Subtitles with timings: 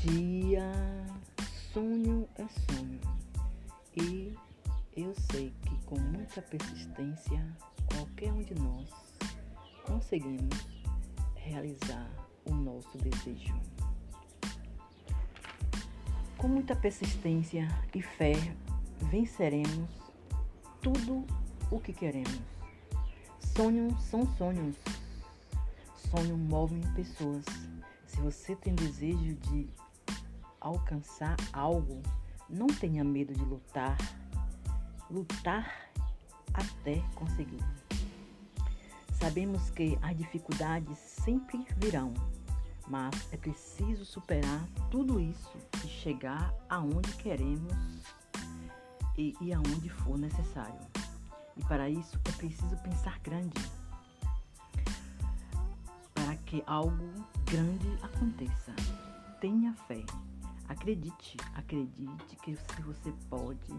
[0.00, 0.72] dia,
[1.72, 3.00] sonho é sonho.
[3.96, 4.34] E
[4.96, 7.44] eu sei que com muita persistência,
[7.92, 8.88] qualquer um de nós
[9.84, 10.54] conseguimos
[11.34, 12.08] realizar
[12.44, 13.54] o nosso desejo.
[16.38, 18.34] Com muita persistência e fé,
[19.10, 19.90] venceremos
[20.80, 21.26] tudo
[21.70, 22.40] o que queremos.
[23.56, 24.76] Sonhos são sonhos.
[25.96, 27.44] Sonhos movem pessoas.
[28.10, 29.70] Se você tem desejo de
[30.60, 32.02] alcançar algo,
[32.48, 33.96] não tenha medo de lutar.
[35.08, 35.90] Lutar
[36.52, 37.62] até conseguir.
[39.12, 42.12] Sabemos que as dificuldades sempre virão,
[42.88, 47.72] mas é preciso superar tudo isso e chegar aonde queremos
[49.16, 50.80] e, e aonde for necessário.
[51.56, 53.60] E para isso é preciso pensar grande,
[56.50, 58.74] que algo grande aconteça.
[59.40, 60.04] Tenha fé,
[60.68, 63.72] acredite, acredite que se você pode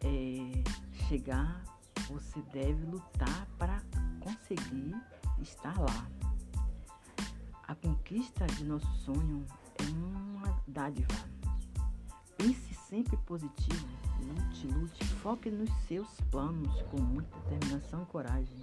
[0.00, 0.64] é,
[1.06, 1.62] chegar,
[2.08, 3.80] você deve lutar para
[4.18, 4.96] conseguir
[5.40, 6.08] estar lá.
[7.68, 9.46] A conquista de nosso sonho
[9.78, 11.14] é uma dádiva.
[12.36, 13.86] Pense sempre positivo,
[14.20, 18.58] lute, lute, foque nos seus planos com muita determinação e coragem,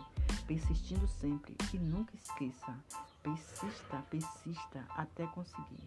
[0.46, 2.78] persistindo sempre e nunca esqueça,
[3.24, 5.86] persista, persista até conseguir.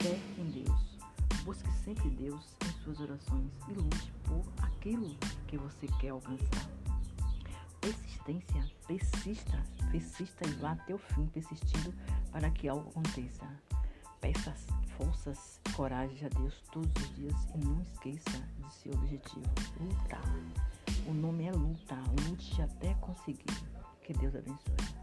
[0.00, 0.98] Fé em Deus.
[1.44, 5.16] Busque sempre Deus em suas orações e lute por aquilo
[5.48, 6.68] que você quer alcançar
[7.82, 11.92] persistência, persista, persista e vá até o fim, persistindo
[12.30, 13.44] para que algo aconteça.
[14.20, 14.54] Peça
[14.96, 19.42] forças, coragem a Deus todos os dias e não esqueça de seu objetivo,
[19.80, 20.22] lutar.
[21.08, 21.96] O nome é luta,
[22.28, 23.44] lute até conseguir.
[24.04, 25.01] Que Deus abençoe.